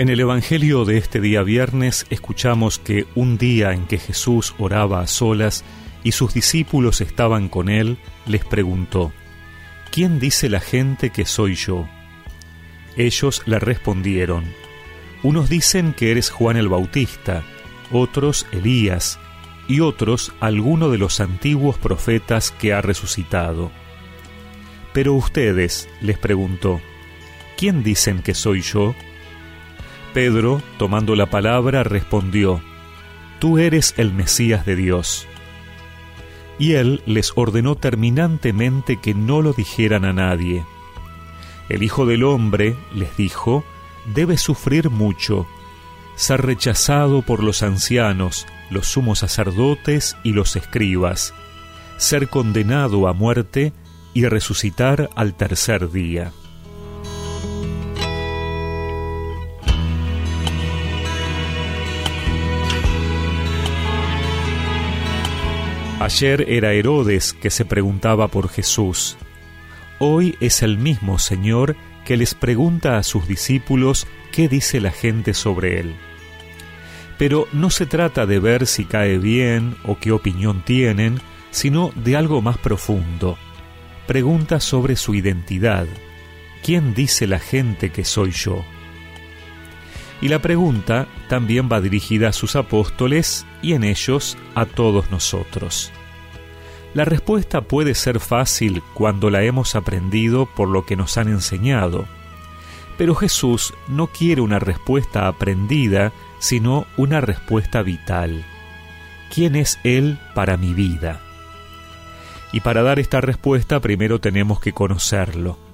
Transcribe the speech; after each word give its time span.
En 0.00 0.08
el 0.08 0.18
Evangelio 0.18 0.86
de 0.86 0.96
este 0.96 1.20
día 1.20 1.42
viernes 1.42 2.06
escuchamos 2.08 2.78
que 2.78 3.06
un 3.14 3.36
día 3.36 3.72
en 3.72 3.86
que 3.86 3.98
Jesús 3.98 4.54
oraba 4.56 5.02
a 5.02 5.06
solas 5.06 5.62
y 6.02 6.12
sus 6.12 6.32
discípulos 6.32 7.02
estaban 7.02 7.50
con 7.50 7.68
él, 7.68 7.98
les 8.24 8.42
preguntó, 8.42 9.12
¿quién 9.92 10.18
dice 10.18 10.48
la 10.48 10.60
gente 10.60 11.10
que 11.10 11.26
soy 11.26 11.54
yo? 11.54 11.86
Ellos 12.96 13.42
le 13.44 13.58
respondieron, 13.58 14.44
unos 15.22 15.50
dicen 15.50 15.92
que 15.92 16.10
eres 16.10 16.30
Juan 16.30 16.56
el 16.56 16.70
Bautista, 16.70 17.42
otros 17.92 18.46
Elías, 18.52 19.18
y 19.68 19.80
otros 19.80 20.32
alguno 20.40 20.88
de 20.88 20.96
los 20.96 21.20
antiguos 21.20 21.76
profetas 21.76 22.52
que 22.52 22.72
ha 22.72 22.80
resucitado. 22.80 23.70
Pero 24.94 25.12
ustedes, 25.12 25.90
les 26.00 26.16
preguntó, 26.16 26.80
¿quién 27.58 27.82
dicen 27.82 28.22
que 28.22 28.32
soy 28.32 28.62
yo? 28.62 28.94
Pedro, 30.12 30.62
tomando 30.78 31.16
la 31.16 31.26
palabra, 31.26 31.82
respondió, 31.82 32.60
Tú 33.38 33.58
eres 33.58 33.94
el 33.96 34.12
Mesías 34.12 34.66
de 34.66 34.76
Dios. 34.76 35.26
Y 36.58 36.72
él 36.74 37.02
les 37.06 37.32
ordenó 37.34 37.74
terminantemente 37.74 38.98
que 38.98 39.14
no 39.14 39.40
lo 39.40 39.52
dijeran 39.52 40.04
a 40.04 40.12
nadie. 40.12 40.64
El 41.68 41.82
Hijo 41.82 42.04
del 42.04 42.24
Hombre, 42.24 42.76
les 42.94 43.16
dijo, 43.16 43.64
debe 44.14 44.36
sufrir 44.36 44.90
mucho, 44.90 45.46
ser 46.16 46.42
rechazado 46.42 47.22
por 47.22 47.42
los 47.42 47.62
ancianos, 47.62 48.46
los 48.68 48.88
sumos 48.88 49.20
sacerdotes 49.20 50.16
y 50.22 50.32
los 50.32 50.56
escribas, 50.56 51.32
ser 51.96 52.28
condenado 52.28 53.08
a 53.08 53.12
muerte 53.12 53.72
y 54.12 54.26
resucitar 54.26 55.08
al 55.14 55.34
tercer 55.34 55.90
día. 55.90 56.32
Ayer 66.00 66.46
era 66.48 66.72
Herodes 66.72 67.34
que 67.34 67.50
se 67.50 67.66
preguntaba 67.66 68.28
por 68.28 68.48
Jesús. 68.48 69.18
Hoy 69.98 70.34
es 70.40 70.62
el 70.62 70.78
mismo 70.78 71.18
Señor 71.18 71.76
que 72.06 72.16
les 72.16 72.34
pregunta 72.34 72.96
a 72.96 73.02
sus 73.02 73.28
discípulos 73.28 74.06
qué 74.32 74.48
dice 74.48 74.80
la 74.80 74.92
gente 74.92 75.34
sobre 75.34 75.78
él. 75.78 75.94
Pero 77.18 77.48
no 77.52 77.68
se 77.68 77.84
trata 77.84 78.24
de 78.24 78.38
ver 78.38 78.66
si 78.66 78.86
cae 78.86 79.18
bien 79.18 79.76
o 79.84 79.98
qué 79.98 80.10
opinión 80.10 80.64
tienen, 80.64 81.20
sino 81.50 81.92
de 81.94 82.16
algo 82.16 82.40
más 82.40 82.56
profundo. 82.56 83.36
Pregunta 84.06 84.58
sobre 84.58 84.96
su 84.96 85.14
identidad. 85.14 85.86
¿Quién 86.64 86.94
dice 86.94 87.26
la 87.26 87.40
gente 87.40 87.90
que 87.90 88.06
soy 88.06 88.30
yo? 88.30 88.64
Y 90.20 90.28
la 90.28 90.40
pregunta 90.40 91.06
también 91.28 91.68
va 91.72 91.80
dirigida 91.80 92.28
a 92.28 92.32
sus 92.32 92.56
apóstoles 92.56 93.46
y 93.62 93.72
en 93.72 93.84
ellos 93.84 94.36
a 94.54 94.66
todos 94.66 95.10
nosotros. 95.10 95.90
La 96.92 97.04
respuesta 97.04 97.62
puede 97.62 97.94
ser 97.94 98.20
fácil 98.20 98.82
cuando 98.94 99.30
la 99.30 99.42
hemos 99.42 99.76
aprendido 99.76 100.46
por 100.46 100.68
lo 100.68 100.84
que 100.84 100.96
nos 100.96 101.16
han 101.16 101.28
enseñado, 101.28 102.06
pero 102.98 103.14
Jesús 103.14 103.72
no 103.88 104.08
quiere 104.08 104.42
una 104.42 104.58
respuesta 104.58 105.26
aprendida, 105.26 106.12
sino 106.38 106.86
una 106.96 107.20
respuesta 107.20 107.82
vital. 107.82 108.44
¿Quién 109.32 109.56
es 109.56 109.78
Él 109.84 110.18
para 110.34 110.56
mi 110.56 110.74
vida? 110.74 111.20
Y 112.52 112.60
para 112.60 112.82
dar 112.82 112.98
esta 112.98 113.20
respuesta 113.20 113.80
primero 113.80 114.20
tenemos 114.20 114.60
que 114.60 114.72
conocerlo 114.72 115.69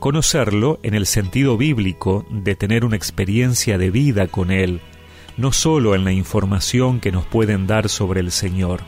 conocerlo 0.00 0.80
en 0.82 0.94
el 0.94 1.06
sentido 1.06 1.58
bíblico 1.58 2.24
de 2.30 2.56
tener 2.56 2.86
una 2.86 2.96
experiencia 2.96 3.76
de 3.76 3.90
vida 3.90 4.26
con 4.26 4.50
Él, 4.50 4.80
no 5.36 5.52
solo 5.52 5.94
en 5.94 6.04
la 6.04 6.12
información 6.12 7.00
que 7.00 7.12
nos 7.12 7.26
pueden 7.26 7.66
dar 7.66 7.90
sobre 7.90 8.20
el 8.20 8.32
Señor. 8.32 8.80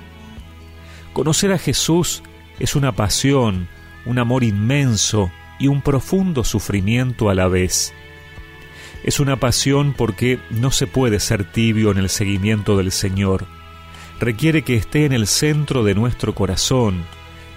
Conocer 1.13 1.53
a 1.53 1.59
Jesús 1.59 2.23
es 2.59 2.75
una 2.75 2.93
pasión, 2.93 3.69
un 4.07 4.19
amor 4.19 4.43
inmenso 4.43 5.31
y 5.59 5.69
un 5.69 5.83
profundo 5.83 6.45
sufrimiento 6.45 7.29
a 7.29 7.35
la 7.35 7.47
vez. 7.47 7.93
Es 9.05 9.21
una 9.21 9.37
pasión 9.37 9.95
porque 9.97 10.39
no 10.49 10.71
se 10.71 10.87
puede 10.87 11.21
ser 11.21 11.45
tibio 11.45 11.91
en 11.91 11.99
el 11.99 12.09
seguimiento 12.09 12.79
del 12.79 12.91
Señor. 12.91 13.47
Requiere 14.19 14.63
que 14.63 14.77
esté 14.77 15.05
en 15.05 15.13
el 15.13 15.27
centro 15.27 15.85
de 15.85 15.95
nuestro 15.95 16.35
corazón, 16.35 17.05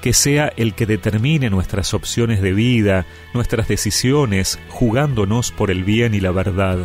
que 0.06 0.14
sea 0.14 0.54
el 0.56 0.76
que 0.76 0.86
determine 0.86 1.50
nuestras 1.50 1.96
opciones 1.96 2.40
de 2.40 2.54
vida, 2.54 3.08
nuestras 3.34 3.68
decisiones, 3.68 4.60
jugándonos 4.70 5.52
por 5.52 5.72
el 5.72 5.84
bien 5.84 6.14
y 6.14 6.20
la 6.20 6.30
verdad. 6.30 6.78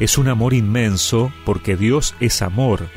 Es 0.00 0.18
un 0.18 0.26
amor 0.26 0.52
inmenso 0.52 1.32
porque 1.44 1.76
Dios 1.76 2.16
es 2.18 2.42
amor, 2.42 2.88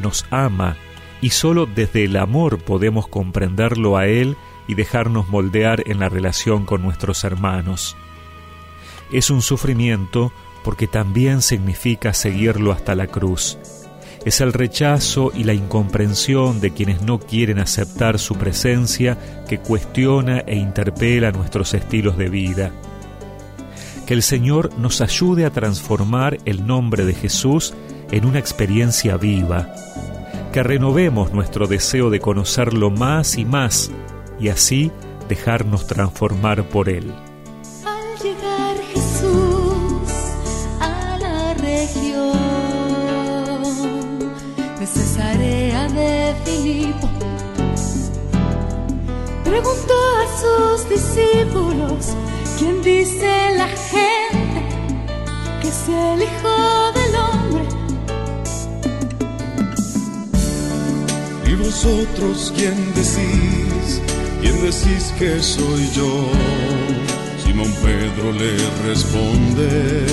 nos 0.00 0.24
ama, 0.30 0.78
y 1.20 1.28
solo 1.28 1.66
desde 1.66 2.04
el 2.04 2.16
amor 2.16 2.64
podemos 2.64 3.08
comprenderlo 3.08 3.98
a 3.98 4.06
Él 4.06 4.38
y 4.66 4.72
dejarnos 4.72 5.28
moldear 5.28 5.82
en 5.84 6.00
la 6.00 6.08
relación 6.08 6.64
con 6.64 6.80
nuestros 6.80 7.24
hermanos. 7.24 7.94
Es 9.12 9.28
un 9.28 9.42
sufrimiento 9.42 10.32
porque 10.64 10.86
también 10.86 11.42
significa 11.42 12.14
seguirlo 12.14 12.72
hasta 12.72 12.94
la 12.94 13.06
cruz, 13.06 13.58
es 14.24 14.40
el 14.40 14.52
rechazo 14.52 15.32
y 15.34 15.44
la 15.44 15.54
incomprensión 15.54 16.60
de 16.60 16.72
quienes 16.72 17.02
no 17.02 17.18
quieren 17.18 17.58
aceptar 17.58 18.18
su 18.18 18.36
presencia 18.36 19.18
que 19.48 19.58
cuestiona 19.58 20.40
e 20.40 20.56
interpela 20.56 21.32
nuestros 21.32 21.74
estilos 21.74 22.16
de 22.16 22.28
vida. 22.28 22.72
Que 24.06 24.14
el 24.14 24.22
Señor 24.22 24.76
nos 24.78 25.00
ayude 25.00 25.44
a 25.44 25.50
transformar 25.50 26.38
el 26.44 26.66
nombre 26.66 27.04
de 27.04 27.14
Jesús 27.14 27.74
en 28.10 28.26
una 28.26 28.38
experiencia 28.38 29.16
viva, 29.16 29.74
que 30.52 30.62
renovemos 30.62 31.32
nuestro 31.32 31.66
deseo 31.66 32.10
de 32.10 32.20
conocerlo 32.20 32.90
más 32.90 33.38
y 33.38 33.44
más 33.44 33.90
y 34.38 34.48
así 34.48 34.92
dejarnos 35.28 35.86
transformar 35.86 36.68
por 36.68 36.88
Él. 36.88 37.12
Al 37.86 38.22
llegar 38.22 38.76
Jesús 38.92 40.02
a 40.80 41.18
la 41.18 41.54
región, 41.54 42.41
Preguntó 49.62 49.94
a 49.94 50.26
sus 50.40 50.88
discípulos, 50.88 52.16
¿quién 52.58 52.82
dice 52.82 53.30
la 53.56 53.68
gente 53.68 54.60
que 55.60 55.68
es 55.68 55.88
el 55.88 56.22
Hijo 56.22 56.92
del 56.98 57.14
Hombre? 57.14 57.64
¿Y 61.46 61.54
vosotros 61.54 62.52
quién 62.56 62.74
decís? 62.94 64.00
¿Quién 64.40 64.60
decís 64.62 65.12
que 65.16 65.40
soy 65.40 65.88
yo? 65.94 66.26
Simón 67.44 67.72
Pedro 67.84 68.32
le 68.32 68.56
responde 68.88 70.06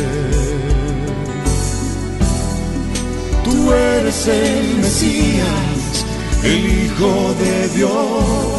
Tú 3.44 3.74
eres 3.74 4.28
el 4.28 4.78
Mesías, 4.78 6.06
el 6.44 6.86
Hijo 6.86 7.34
de 7.40 7.68
Dios, 7.70 8.59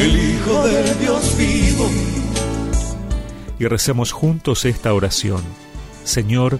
el 0.00 0.16
Hijo 0.16 0.66
del 0.66 0.98
Dios 0.98 1.36
vivo. 1.36 1.90
Y 3.58 3.66
recemos 3.66 4.12
juntos 4.12 4.64
esta 4.64 4.94
oración. 4.94 5.42
Señor, 6.04 6.58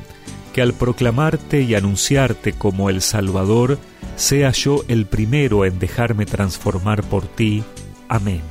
que 0.53 0.61
al 0.61 0.75
proclamarte 0.75 1.63
y 1.63 1.75
anunciarte 1.75 2.53
como 2.53 2.91
el 2.91 3.01
Salvador, 3.01 3.79
sea 4.17 4.51
yo 4.51 4.85
el 4.89 5.07
primero 5.07 5.65
en 5.65 5.79
dejarme 5.79 6.27
transformar 6.27 7.03
por 7.03 7.27
ti. 7.27 7.65
Amén. 8.09 8.43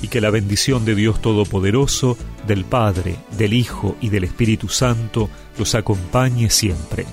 Y 0.00 0.08
que 0.08 0.22
la 0.22 0.30
bendición 0.30 0.86
de 0.86 0.94
Dios 0.94 1.20
Todopoderoso, 1.20 2.16
del 2.46 2.64
Padre, 2.64 3.16
del 3.36 3.52
Hijo 3.52 3.96
y 4.00 4.08
del 4.08 4.24
Espíritu 4.24 4.68
Santo 4.68 5.28
los 5.58 5.74
acompañe 5.74 6.48
siempre. 6.48 7.04